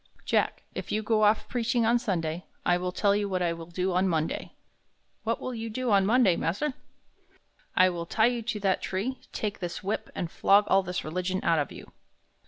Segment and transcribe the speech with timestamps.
[0.25, 3.67] "Jack, if you go off preaching on Sunday, I will tell you what I will
[3.67, 4.53] do on Monday."
[5.23, 6.73] "What will do you on Monday, mas'r?"
[7.75, 11.39] "I will tie you to that tree, take this whip, and flog all this religion
[11.43, 11.91] out of you."